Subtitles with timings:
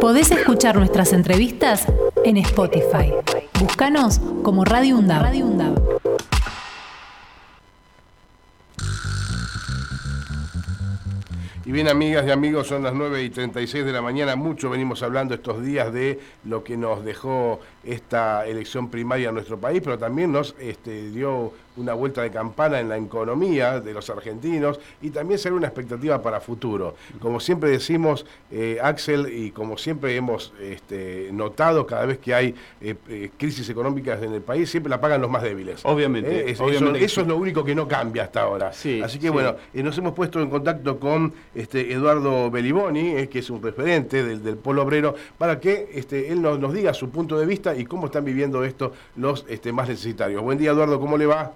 [0.00, 1.86] Podés escuchar nuestras entrevistas
[2.24, 3.12] en Spotify.
[3.60, 5.32] Búscanos como Radio UNDAB.
[11.66, 14.36] Y bien, amigas y amigos, son las 9 y 36 de la mañana.
[14.36, 19.58] Mucho venimos hablando estos días de lo que nos dejó esta elección primaria en nuestro
[19.58, 24.08] país, pero también nos este, dio una vuelta de campana en la economía de los
[24.10, 26.94] argentinos y también será una expectativa para futuro.
[27.20, 32.54] Como siempre decimos, eh, Axel, y como siempre hemos este, notado cada vez que hay
[32.80, 35.80] eh, eh, crisis económicas en el país, siempre la pagan los más débiles.
[35.84, 36.50] Obviamente.
[36.50, 38.68] eso, es lo único que no cambia hasta ahora.
[38.68, 43.62] Así que bueno, nos hemos puesto en contacto con este, Eduardo Beliboni, que es un
[43.62, 47.46] referente del, del Polo Obrero, para que este, él nos, nos diga su punto de
[47.46, 50.42] vista y cómo están viviendo esto los este, más necesitarios.
[50.42, 51.52] Buen día, Eduardo, ¿cómo le va?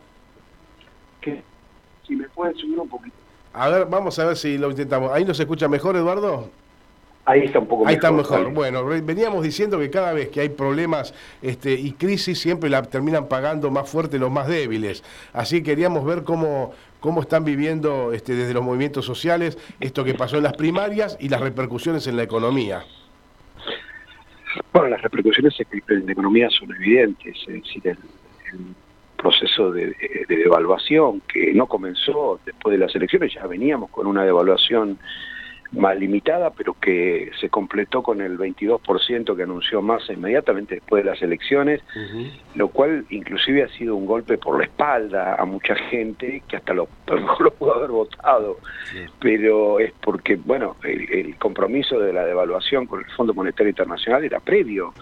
[2.07, 3.15] Si me pueden subir un poquito.
[3.53, 5.13] A ver, vamos a ver si lo intentamos.
[5.13, 6.49] ¿Ahí nos escucha mejor, Eduardo?
[7.25, 7.89] Ahí está un poco mejor.
[7.89, 8.53] Ahí está mejor.
[8.55, 13.27] Bueno, veníamos diciendo que cada vez que hay problemas este, y crisis siempre la terminan
[13.29, 15.05] pagando más fuerte los más débiles.
[15.35, 20.39] Así queríamos ver cómo, cómo están viviendo este, desde los movimientos sociales esto que pasó
[20.39, 22.85] en las primarias y las repercusiones en la economía.
[24.73, 25.55] Bueno, las repercusiones
[25.89, 27.99] en la economía son evidentes, es decir, el,
[29.17, 29.95] proceso de,
[30.29, 34.97] devaluación que no comenzó después de las elecciones, ya veníamos con una devaluación
[35.73, 41.11] más limitada, pero que se completó con el 22% que anunció Massa inmediatamente después de
[41.11, 41.83] las elecciones,
[42.55, 46.73] lo cual inclusive ha sido un golpe por la espalda a mucha gente que hasta
[46.73, 48.57] lo, mejor lo pudo haber votado,
[49.21, 54.41] pero es porque, bueno, el, compromiso de la devaluación con el Fondo Monetario Internacional era
[54.41, 54.95] previo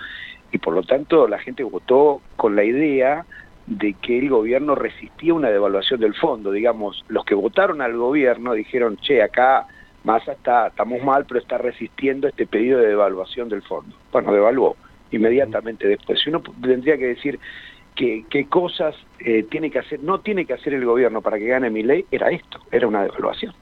[0.51, 3.25] y por lo tanto la gente votó con la idea
[3.67, 8.53] de que el gobierno resistía una devaluación del fondo, digamos, los que votaron al gobierno
[8.53, 9.67] dijeron, che, acá
[10.07, 13.97] Massa está, estamos mal, pero está resistiendo este pedido de devaluación del fondo.
[14.13, 14.77] Bueno, devaluó
[15.11, 16.21] inmediatamente después.
[16.21, 17.41] Si uno tendría que decir
[17.97, 21.71] qué cosas eh, tiene que hacer, no tiene que hacer el gobierno para que gane
[21.71, 23.53] mi ley, era esto, era una devaluación.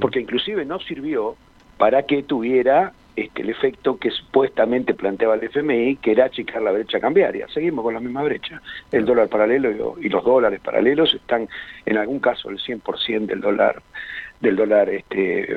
[0.00, 1.34] Porque inclusive no sirvió
[1.76, 6.70] para que tuviera este, el efecto que supuestamente planteaba el FMI, que era achicar la
[6.70, 7.48] brecha cambiaria.
[7.48, 8.62] Seguimos con la misma brecha.
[8.92, 11.48] El dólar paralelo y, los dólares paralelos están,
[11.84, 13.82] en algún caso, el 100% del dólar
[14.44, 15.54] del dólar, este,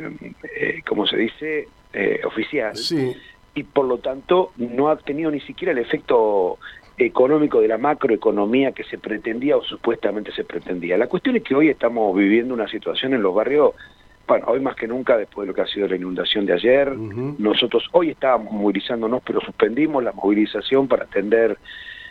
[0.56, 2.74] eh, como se dice, eh, oficial.
[3.54, 6.58] Y por lo tanto no ha tenido ni siquiera el efecto
[6.98, 10.98] económico de la macroeconomía que se pretendía o supuestamente se pretendía.
[10.98, 13.74] La cuestión es que hoy estamos viviendo una situación en los barrios,
[14.28, 16.92] bueno, hoy más que nunca, después de lo que ha sido la inundación de ayer,
[16.98, 21.58] nosotros hoy estábamos movilizándonos, pero suspendimos la movilización para atender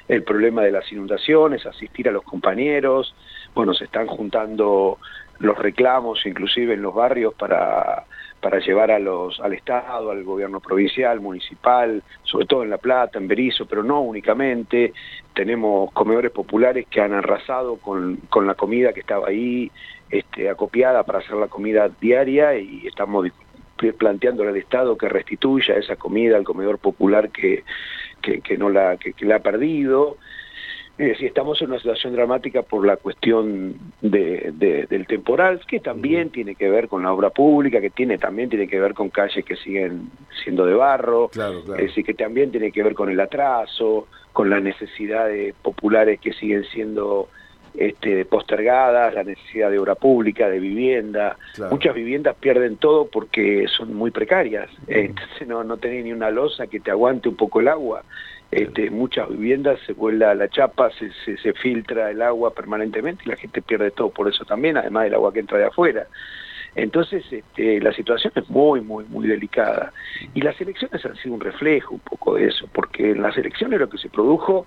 [0.08, 3.14] el problema de las inundaciones, asistir a los compañeros,
[3.54, 4.98] bueno, se están juntando
[5.38, 8.04] los reclamos, inclusive en los barrios, para,
[8.40, 13.18] para llevar a los, al Estado, al gobierno provincial, municipal, sobre todo en La Plata,
[13.18, 14.92] en Berizo, pero no únicamente.
[15.34, 19.70] Tenemos comedores populares que han arrasado con, con la comida que estaba ahí,
[20.10, 23.26] este, acopiada para hacer la comida diaria y estamos
[23.98, 27.64] planteándole al Estado que restituya esa comida al comedor popular que,
[28.22, 30.16] que, no la, que, que la ha perdido.
[30.98, 36.30] Es decir, estamos en una situación dramática por la cuestión de, del temporal, que también
[36.30, 39.44] tiene que ver con la obra pública, que tiene también tiene que ver con calles
[39.44, 40.10] que siguen
[40.42, 44.62] siendo de barro, es decir, que también tiene que ver con el atraso, con las
[44.62, 47.28] necesidades populares que siguen siendo
[47.76, 51.36] este, postergadas, la necesidad de obra pública, de vivienda.
[51.70, 56.66] Muchas viviendas pierden todo porque son muy precarias, entonces no, no tenés ni una losa
[56.68, 58.02] que te aguante un poco el agua.
[58.56, 63.36] Este, muchas viviendas se vuela la chapa, se, se, filtra el agua permanentemente y la
[63.36, 66.06] gente pierde todo por eso también, además del agua que entra de afuera.
[66.74, 69.92] Entonces, este, la situación es muy, muy, muy delicada.
[70.32, 73.78] Y las elecciones han sido un reflejo un poco de eso, porque en las elecciones
[73.78, 74.64] lo que se produjo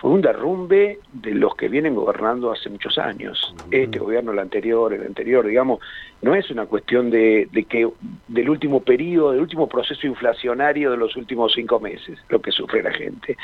[0.00, 3.54] fue un derrumbe de los que vienen gobernando hace muchos años.
[3.70, 5.80] Este gobierno, el anterior, el anterior, digamos,
[6.22, 7.88] no es una cuestión de, que
[8.28, 12.82] del último periodo, del último proceso inflacionario de los últimos cinco meses, lo que sufre
[12.82, 13.36] la gente.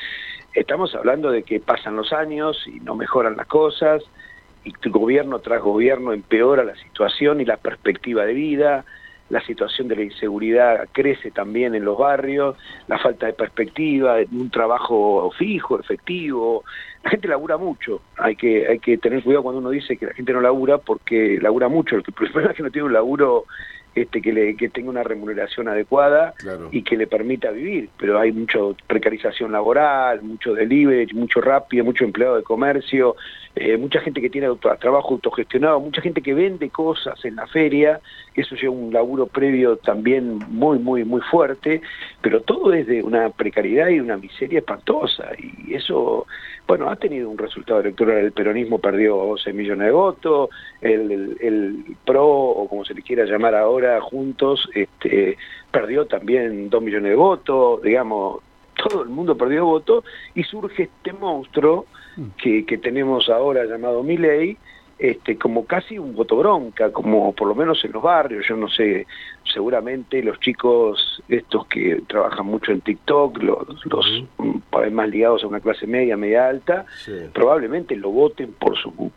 [0.54, 4.02] Estamos hablando de que pasan los años y no mejoran las cosas,
[4.64, 8.84] y gobierno tras gobierno empeora la situación y la perspectiva de vida,
[9.30, 12.56] la situación de la inseguridad crece también en los barrios,
[12.88, 16.64] la falta de perspectiva, un trabajo fijo, efectivo.
[17.04, 20.14] La gente labura mucho, hay que, hay que tener cuidado cuando uno dice que la
[20.14, 23.44] gente no labura porque labura mucho, el problema es que no tiene un laburo
[23.94, 26.34] este, que, le, que tenga una remuneración adecuada
[26.70, 27.88] y que le permita vivir.
[27.98, 33.16] Pero hay mucha precarización laboral, mucho delivery, mucho rápido, mucho empleado de comercio,
[33.56, 34.48] eh, mucha gente que tiene
[34.78, 38.00] trabajo autogestionado, mucha gente que vende cosas en la feria,
[38.34, 41.82] eso lleva un laburo previo también muy, muy, muy fuerte,
[42.20, 45.30] pero todo es de una precariedad y una miseria espantosa.
[45.36, 46.26] Y eso,
[46.66, 48.18] bueno, ha tenido un resultado electoral.
[48.18, 50.50] El peronismo perdió 12 millones de votos,
[50.80, 55.36] el, el, PRO, o como se le quiera llamar ahora, juntos, este,
[55.70, 58.40] perdió también 2 millones de votos, digamos,
[58.74, 60.04] todo el mundo perdió votos
[60.34, 61.86] y surge este monstruo
[62.42, 64.56] que, que tenemos ahora llamado Miley,
[65.00, 68.68] este, como casi un voto bronca, como por lo menos en los barrios, yo no
[68.68, 69.06] sé,
[69.50, 74.24] seguramente los chicos estos que trabajan mucho en TikTok, los, los
[74.92, 76.84] más ligados a una clase media, media alta,
[77.32, 79.10] probablemente lo voten por su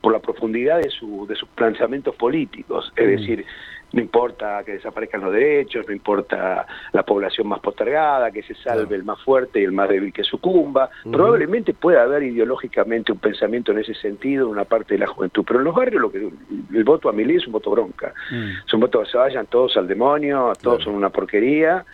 [0.00, 3.44] por la profundidad de, su, de sus planteamientos políticos, es decir,
[3.90, 8.96] no importa que desaparezcan los derechos, no importa la población más postergada, que se salve
[8.96, 10.90] el más fuerte y el más débil que sucumba.
[11.10, 15.42] Probablemente pueda haber ideológicamente un pensamiento en ese sentido en una parte de la juventud,
[15.46, 18.12] pero en los barrios lo que el voto a Milei es un voto bronca.
[18.30, 18.66] Mm.
[18.66, 21.84] Es un voto que se vayan todos al demonio, todos son una porquería.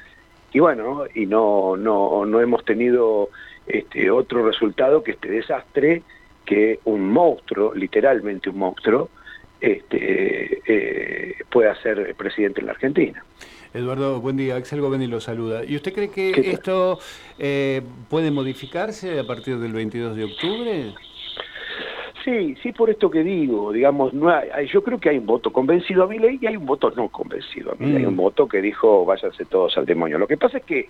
[0.52, 3.30] Y bueno, y no, no, no hemos tenido
[3.66, 6.02] este otro resultado que este desastre,
[6.44, 9.10] que un monstruo, literalmente un monstruo,
[9.64, 13.24] este, eh, pueda ser presidente en la Argentina.
[13.72, 14.56] Eduardo, buen día.
[14.56, 15.64] Axel Govendi lo saluda.
[15.64, 17.00] ¿Y usted cree que esto
[17.38, 20.94] eh, puede modificarse a partir del 22 de octubre?
[22.24, 25.52] Sí, sí, por esto que digo, digamos, no hay, yo creo que hay un voto
[25.52, 28.14] convencido a mi ley y hay un voto no convencido a mi ley, Hay un
[28.14, 28.16] mm.
[28.16, 30.16] voto que dijo váyanse todos al demonio.
[30.16, 30.88] Lo que pasa es que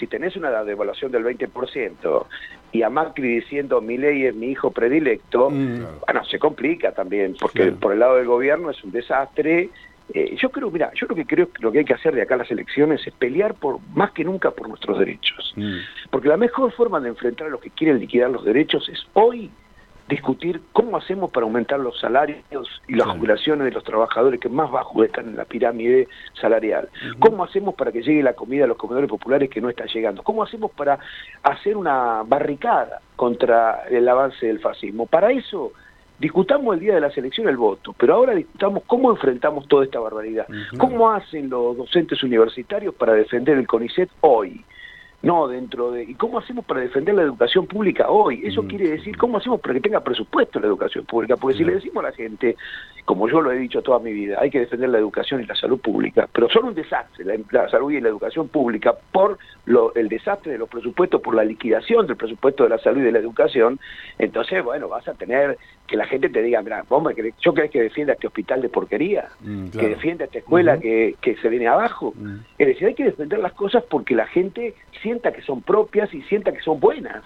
[0.00, 2.26] si tenés una devaluación del 20%
[2.72, 6.00] y a Macri diciendo mi ley es mi hijo predilecto, mm.
[6.04, 9.70] bueno, se complica también, porque por el lado del gobierno es un desastre.
[10.12, 12.22] Eh, yo creo, mira, yo lo que creo que lo que hay que hacer de
[12.22, 15.52] acá a las elecciones es pelear por más que nunca por nuestros derechos.
[15.54, 15.76] Mm.
[16.10, 19.48] Porque la mejor forma de enfrentar a los que quieren liquidar los derechos es hoy
[20.08, 22.42] discutir cómo hacemos para aumentar los salarios
[22.88, 26.08] y las jubilaciones de los trabajadores que más bajos están en la pirámide
[26.40, 26.88] salarial.
[27.18, 30.22] ¿Cómo hacemos para que llegue la comida a los comedores populares que no está llegando?
[30.22, 30.98] ¿Cómo hacemos para
[31.42, 35.06] hacer una barricada contra el avance del fascismo?
[35.06, 35.72] Para eso
[36.18, 39.98] discutamos el día de la selección el voto, pero ahora discutamos cómo enfrentamos toda esta
[39.98, 40.46] barbaridad.
[40.78, 44.64] ¿Cómo hacen los docentes universitarios para defender el CONICET hoy?
[45.22, 46.02] No dentro de...
[46.04, 48.42] ¿Y cómo hacemos para defender la educación pública hoy?
[48.44, 48.66] Eso mm.
[48.66, 51.36] quiere decir, ¿cómo hacemos para que tenga presupuesto la educación pública?
[51.36, 52.56] Porque si le decimos a la gente,
[53.04, 55.54] como yo lo he dicho toda mi vida, hay que defender la educación y la
[55.54, 60.08] salud pública, pero son un desastre la, salud y la educación pública por lo, el
[60.08, 63.18] desastre de los presupuestos, por la liquidación del presupuesto de la salud y de la
[63.18, 63.78] educación,
[64.18, 67.02] entonces, bueno, vas a tener que la gente te diga, mira, vos
[67.40, 71.36] yo crees que defienda este hospital de porquería, mm, que defienda esta escuela que, que,
[71.36, 72.14] se viene abajo.
[72.16, 72.36] Mm.
[72.58, 74.74] Es decir, hay que defender las cosas porque la gente
[75.12, 77.22] sienta que son propias y sienta que son buenas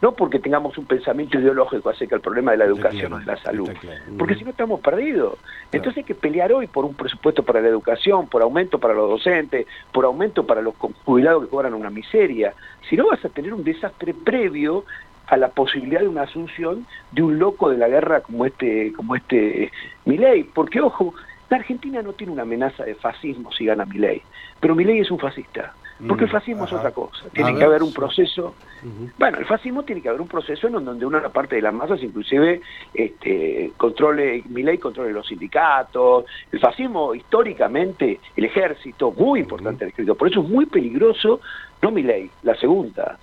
[0.00, 3.36] no porque tengamos un pensamiento ideológico acerca del problema de la educación o de la
[3.38, 3.68] salud,
[4.16, 5.38] porque si no estamos perdidos.
[5.72, 9.10] Entonces hay que pelear hoy por un presupuesto para la educación, por aumento para los
[9.10, 12.54] docentes, por aumento para los jubilados que cobran una miseria.
[12.88, 14.84] Si no vas a tener un desastre previo
[15.26, 19.16] a la posibilidad de una asunción de un loco de la guerra como este, como
[19.16, 19.72] este
[20.04, 21.12] Milei, porque ojo,
[21.50, 24.22] la Argentina no tiene una amenaza de fascismo si gana Milei,
[24.60, 25.74] pero Milei es un fascista.
[26.06, 27.28] Porque el mm, fascismo es otra cosa.
[27.32, 28.54] Tiene que haber un proceso.
[29.18, 32.00] Bueno, el fascismo tiene que haber un proceso en donde una parte de las masas,
[32.02, 32.60] inclusive,
[32.94, 36.24] este, controle, mi ley controle los sindicatos.
[36.52, 40.14] El fascismo, históricamente, el ejército, muy importante el ejército.
[40.14, 41.40] Por eso es muy peligroso,
[41.82, 43.18] no mi ley, la segunda.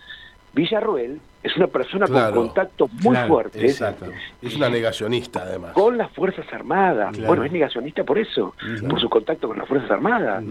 [0.54, 3.66] Villarruel es una persona con contacto muy fuerte.
[3.66, 5.74] Es una negacionista, además.
[5.74, 7.16] Con las Fuerzas Armadas.
[7.20, 8.56] Bueno, es negacionista por eso,
[8.90, 10.44] por su contacto con las Fuerzas Armadas.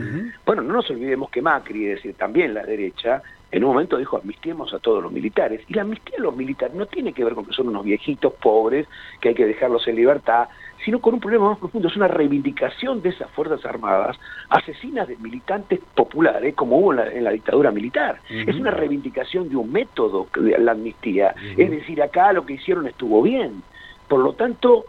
[0.47, 4.17] Bueno, no nos olvidemos que Macri, es decir, también la derecha, en un momento dijo
[4.17, 5.63] amnistiemos a todos los militares.
[5.67, 8.33] Y la amnistía a los militares no tiene que ver con que son unos viejitos
[8.35, 8.87] pobres,
[9.21, 10.49] que hay que dejarlos en libertad,
[10.85, 14.19] sino con un problema más profundo, es una reivindicación de esas Fuerzas Armadas,
[14.51, 18.21] asesinas de militantes populares, como hubo en la, dictadura militar.
[18.29, 21.35] Es una reivindicación de un método, de la amnistía.
[21.57, 23.63] Es decir, acá lo que hicieron estuvo bien.
[24.09, 24.85] Por lo tanto,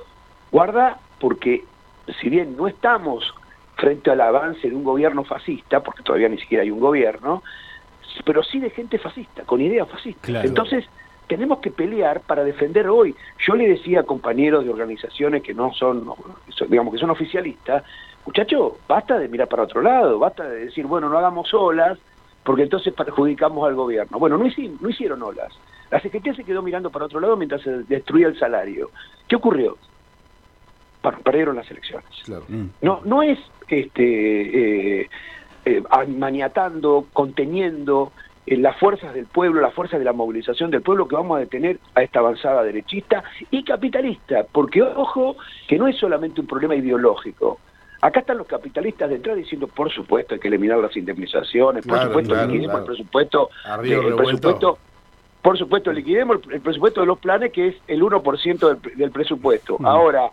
[0.51, 1.63] guarda, porque
[2.19, 3.33] si bien no estamos
[3.75, 7.41] frente al avance de un gobierno fascista, porque todavía ni siquiera hay un gobierno,
[8.25, 10.45] pero sí de gente fascista, con ideas fascistas.
[10.45, 10.85] Entonces,
[11.27, 13.15] tenemos que pelear para defender hoy.
[13.39, 16.09] Yo le decía a compañeros de organizaciones que no son,
[16.69, 17.83] digamos que son oficialistas,
[18.25, 21.97] muchachos, basta de mirar para otro lado, basta de decir, bueno, no hagamos olas,
[22.43, 24.19] porque entonces perjudicamos al gobierno.
[24.19, 25.53] Bueno, no hicieron, no hicieron olas.
[25.91, 28.91] La CGT se quedó mirando para otro lado mientras se destruía el salario.
[29.27, 29.77] ¿Qué ocurrió?
[31.05, 32.09] bueno, perdieron las elecciones.
[32.81, 35.09] No, no es este, eh,
[35.63, 38.11] eh, maniatando, conteniendo
[38.45, 41.39] eh, las fuerzas del pueblo, las fuerzas de la movilización del pueblo que vamos a
[41.39, 45.35] detener a esta avanzada derechista y capitalista, porque ojo
[45.67, 47.59] que no es solamente un problema ideológico.
[48.01, 52.35] Acá están los capitalistas detrás diciendo, por supuesto, hay que eliminar las indemnizaciones, por supuesto,
[52.45, 53.49] liquidemos el presupuesto,
[53.83, 54.77] el presupuesto,
[55.41, 59.77] por supuesto, liquidemos el, presupuesto de los planes, que es el 1% del, presupuesto.
[59.83, 60.29] Ahora,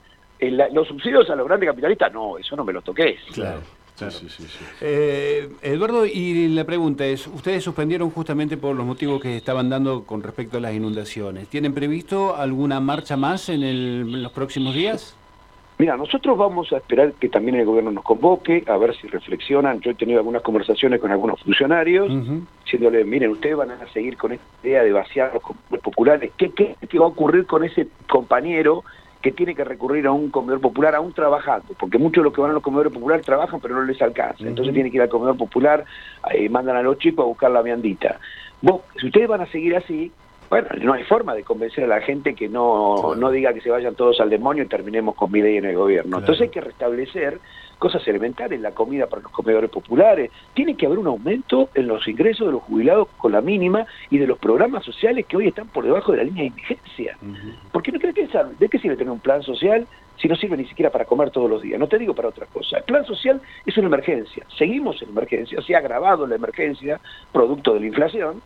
[0.72, 3.16] los subsidios a los grandes capitalistas, no, eso no me lo toqué.
[3.32, 3.60] Claro.
[4.10, 9.20] Sí, sí, sí, eh, Eduardo, y la pregunta es, ustedes suspendieron justamente por los motivos
[9.20, 11.48] que estaban dando con respecto a las inundaciones.
[11.48, 15.16] ¿Tienen previsto alguna marcha más en, en los próximos días?
[15.78, 19.80] Mira, nosotros vamos a esperar que también el gobierno nos convoque, a ver si reflexionan.
[19.80, 22.08] Yo he tenido algunas conversaciones con algunos funcionarios,
[22.64, 25.32] diciéndole, miren, ustedes van a seguir con esta idea de vaciar
[25.70, 26.30] los populares.
[26.36, 28.84] ¿Qué, qué, qué va a ocurrir con ese compañero
[29.22, 32.40] que tiene que recurrir a un comedor popular aún trabajando, porque muchos de los que
[32.40, 35.08] van a los comedores populares trabajan pero no les alcanza, entonces tiene que ir al
[35.08, 35.84] comedor popular,
[36.34, 38.18] y eh, mandan a los chicos a buscar la viandita.
[38.60, 40.10] Vos, si ustedes van a seguir así,
[40.50, 43.70] bueno, no hay forma de convencer a la gente que no, no diga que se
[43.70, 46.18] vayan todos al demonio y terminemos con mi ley en el gobierno.
[46.18, 47.38] Entonces hay que restablecer
[47.82, 50.30] cosas elementales, la comida para los comedores populares.
[50.54, 54.18] Tiene que haber un aumento en los ingresos de los jubilados con la mínima y
[54.18, 57.18] de los programas sociales que hoy están por debajo de la línea de indigencia.
[57.72, 58.28] ¿Por qué no crees que
[58.60, 59.84] ¿De qué sirve tener un plan social
[60.16, 61.80] si no sirve ni siquiera para comer todos los días?
[61.80, 62.78] No te digo para otra cosa.
[62.78, 64.46] El plan social es una emergencia.
[64.56, 67.00] Seguimos en emergencia, se ha agravado la emergencia
[67.32, 68.42] producto de la inflación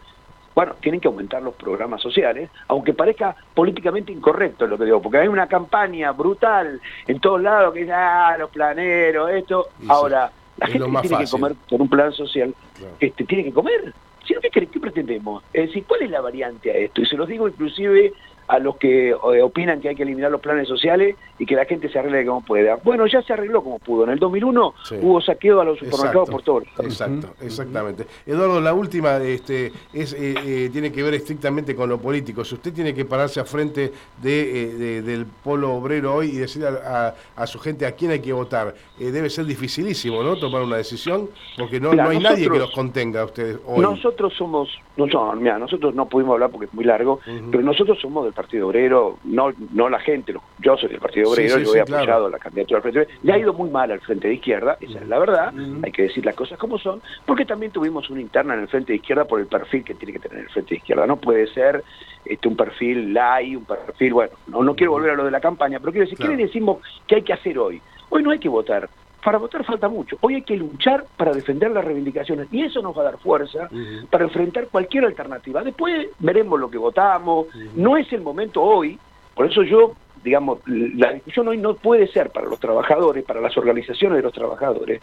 [0.57, 5.19] bueno, tienen que aumentar los programas sociales, aunque parezca políticamente incorrecto lo que digo, porque
[5.19, 9.69] hay una campaña brutal en todos lados que dice, ah, los planeros, esto.
[9.87, 12.55] Ahora, la gente tiene que comer por un plan social,
[12.99, 13.93] este, tiene que comer.
[14.27, 15.45] Si no, ¿qué, ¿qué pretendemos?
[15.53, 17.03] Es decir, ¿cuál es la variante a esto?
[17.03, 18.15] Y se los digo inclusive
[18.49, 21.65] a los que eh, opinan que hay que eliminar los planes sociales y que la
[21.65, 22.76] gente se arregle como pueda.
[22.83, 24.05] Bueno, ya se arregló como pudo.
[24.05, 26.62] En el 2001 hubo saqueo a los supermercados por todo.
[26.79, 28.07] Exacto, exactamente.
[28.26, 32.45] Eduardo, la última este, es, eh, eh, tiene que ver estrictamente con lo político.
[32.45, 37.47] Si usted tiene que pararse a frente de, del polo obrero hoy y decir a,
[37.47, 40.37] su gente a quién hay que votar, debe ser dificilísimo, ¿no?
[40.37, 43.81] Tomar una decisión, porque no, no hay nadie que los contenga a ustedes hoy.
[43.81, 48.25] Nosotros somos, no, mira, nosotros no pudimos hablar porque es muy largo, pero nosotros somos
[48.25, 52.28] del Partido Obrero, no, no la gente, yo soy del Partido Obrero, yo he apoyado
[52.28, 55.00] la candidatura al Frente Obrero, le ha ido muy mal al Frente de Izquierda, esa
[55.00, 55.52] es la verdad,
[55.83, 58.93] hay que decir las cosas como son, porque también tuvimos una interna en el Frente
[58.93, 61.47] de Izquierda por el perfil que tiene que tener el Frente de Izquierda, no puede
[61.49, 61.83] ser
[62.25, 65.40] este, un perfil light, un perfil, bueno, no, no quiero volver a lo de la
[65.40, 67.81] campaña, pero quiero decir, ¿qué le decimos que hay que hacer hoy?
[68.11, 68.88] Hoy no hay que votar,
[69.25, 70.17] para votar falta mucho.
[70.21, 73.69] Hoy hay que luchar para defender las reivindicaciones y eso nos va a dar fuerza
[74.11, 75.63] para enfrentar cualquier alternativa.
[75.63, 77.49] Después veremos lo que votamos.
[77.75, 78.99] No es el momento hoy,
[79.35, 79.93] por eso yo,
[80.23, 84.33] digamos, la discusión hoy no puede ser para los trabajadores, para las organizaciones de los
[84.33, 85.03] trabajadores,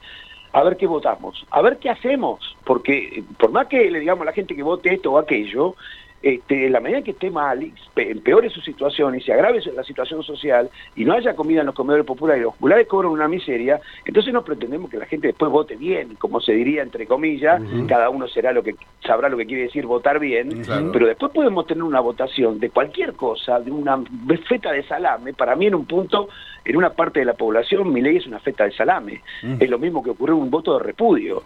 [0.53, 4.25] a ver qué votamos, a ver qué hacemos, porque por más que le digamos a
[4.25, 5.75] la gente que vote esto o aquello,
[6.23, 10.23] este, en la medida que esté mal, empeore su situación y se agrave la situación
[10.23, 13.81] social y no haya comida en los comedores populares y los populares cobran una miseria,
[14.05, 18.09] entonces no pretendemos que la gente después vote bien, como se diría entre comillas, cada
[18.09, 18.75] uno será lo que
[19.05, 20.63] sabrá lo que quiere decir votar bien,
[20.93, 24.01] pero después podemos tener una votación de cualquier cosa, de una
[24.47, 26.29] feta de salame, para mí en un punto,
[26.63, 29.21] en una parte de la población, mi ley es una feta de salame,
[29.59, 31.43] es lo mismo que ocurrió un voto de repudio.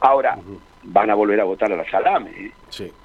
[0.00, 0.38] Ahora,
[0.82, 2.52] van a volver a votar a la salame, ¿eh?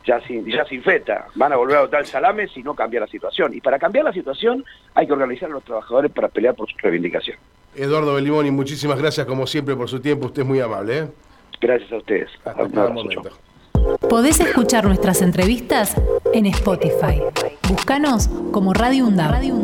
[0.05, 2.99] ya, sin, ya sin feta, van a volver a votar al salame si no cambia
[2.99, 3.53] la situación.
[3.53, 6.77] Y para cambiar la situación hay que organizar a los trabajadores para pelear por su
[6.77, 7.37] reivindicación.
[7.75, 10.97] Eduardo Belimoni, muchísimas gracias como siempre por su tiempo, usted es muy amable.
[10.97, 11.07] ¿eh?
[11.59, 12.29] Gracias a ustedes.
[12.43, 13.31] Hasta momento.
[14.09, 15.95] Podés escuchar nuestras entrevistas
[16.33, 17.21] en Spotify.
[17.69, 19.31] Búscanos como Radio UNDAB.
[19.31, 19.55] Radio